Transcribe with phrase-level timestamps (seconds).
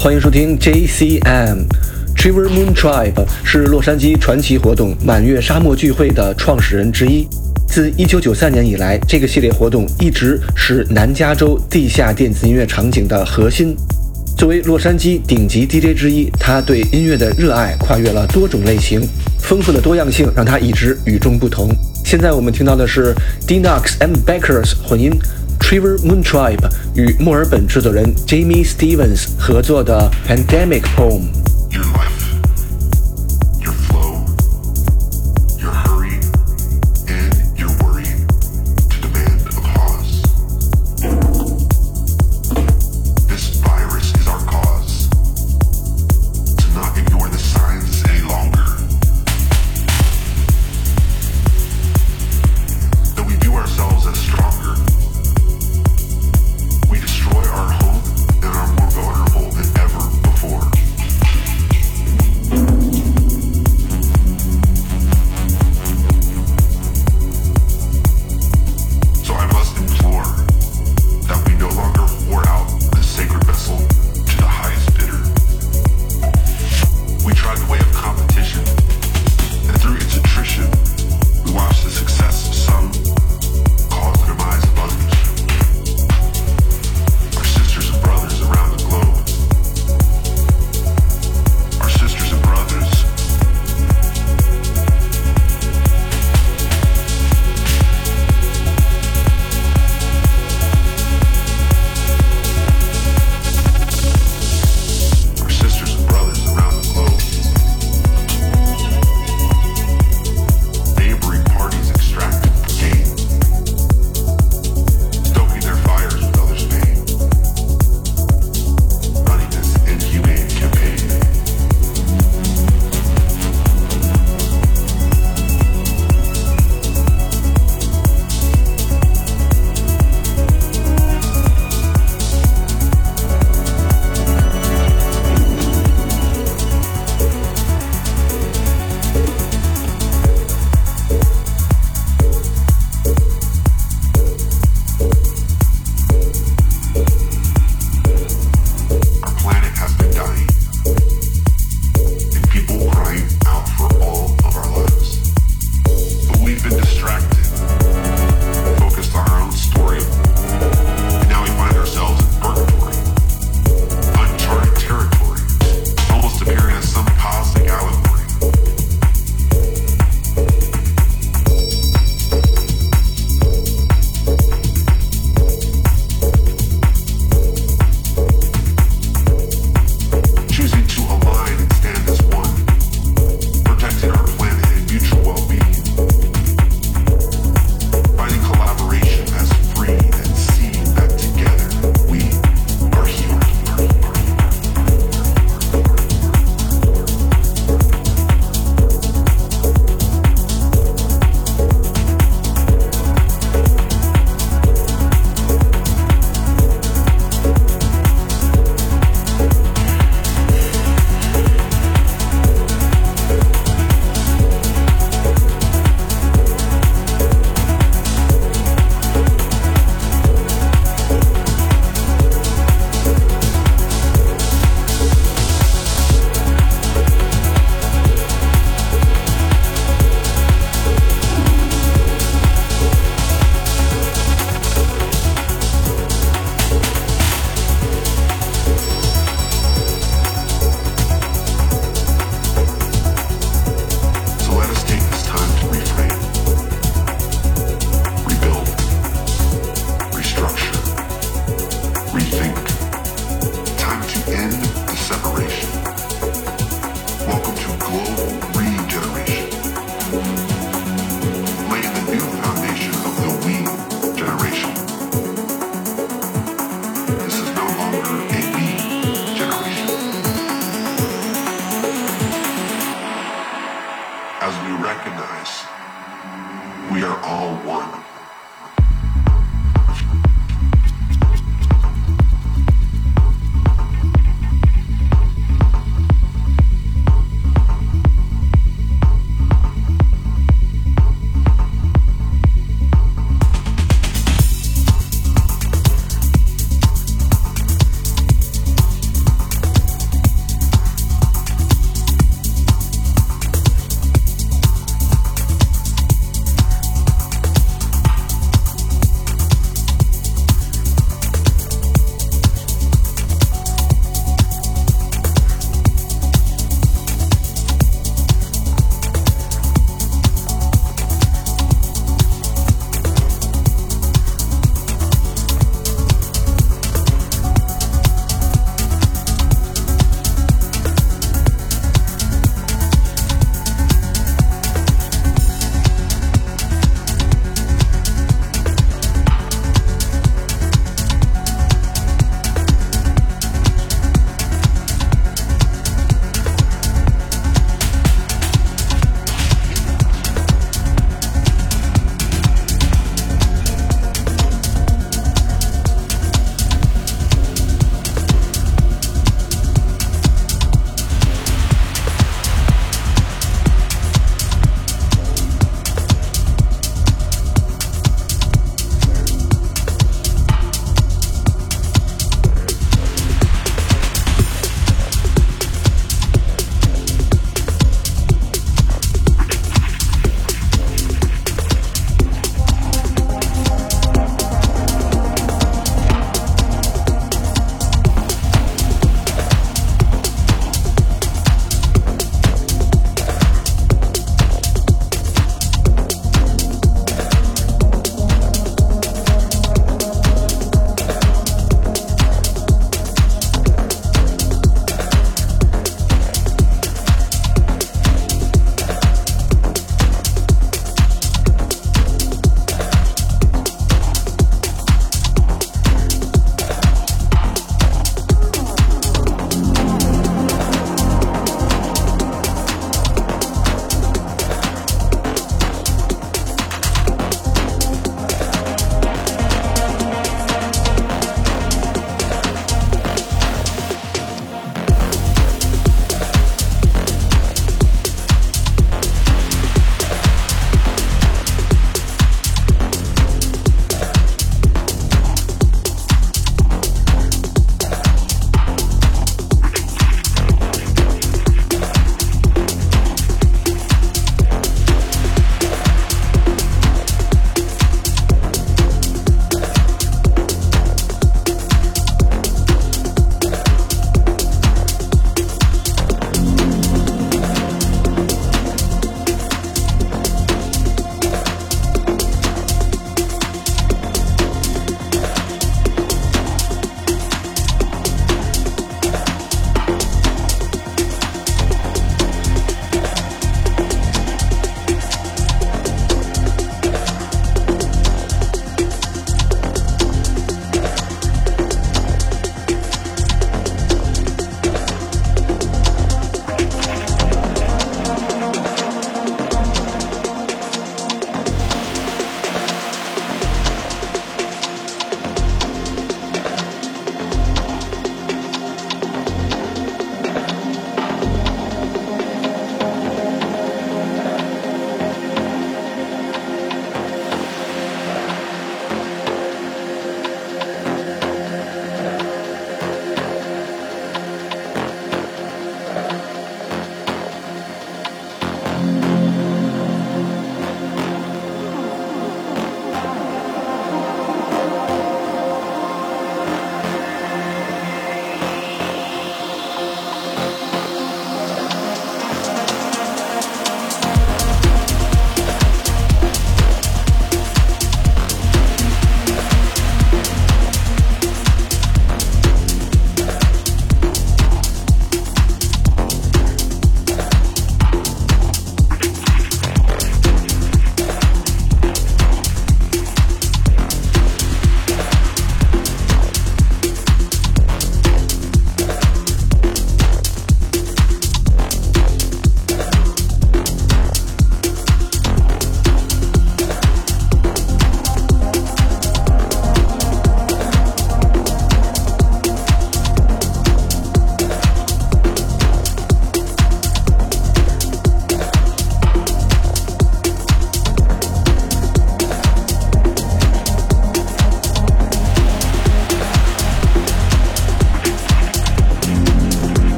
[0.00, 1.64] 欢迎收听 JCM。
[2.14, 7.26] Trevor Moon Tribe 是洛杉矶传奇活动满月沙漠聚会的创始人之一。
[7.66, 13.74] 自1993年以来，这个系列活动一直是南加州地下电子音乐场景的核心。
[14.36, 19.00] 作为洛杉矶顶级 DJ 之一，他对音乐的热爱跨越了多种类型，
[19.40, 21.68] 丰富的多样性让他一直与众不同。
[22.04, 23.12] 现在我们听到的是
[23.48, 25.10] Dinox and Beckers 混音
[25.68, 31.47] Trevor Moon Tribe 与墨尔本制作人 Jamie Stevens 合作的 Pandemic Poem。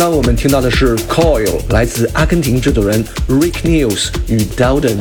[0.00, 4.96] 刚我们听到的是 Coil，来自阿根廷制作人 Rick News 与 Dowden。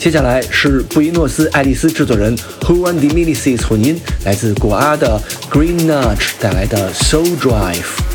[0.00, 8.07] 接下来是布宜诺斯艾利斯制作人 Juan de Milicis 混音，来自果阿的 Green Nudge 带来的 Soul Drive。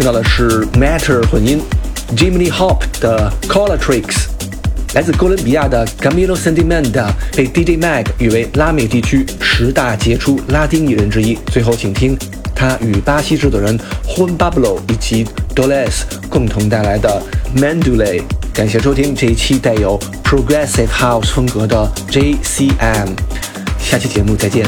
[0.00, 1.60] 听到的是 Matter 混音
[2.16, 4.28] ，Jimmy Hop 的 Color Tricks，
[4.94, 11.38] 来自哥伦比亚的 Camilo Sentimental 被 DJ Mag 誉为拉美地区十大杰出拉丁艺人之一。
[11.52, 12.16] 最后，请听
[12.54, 17.22] 他与巴西制作人 Juan Pablo 以及 Doles 共同带来的
[17.54, 18.22] Mandule。
[18.54, 23.08] 感谢收听这一期带有 Progressive House 风格的 JCM，
[23.78, 24.64] 下期节目再见。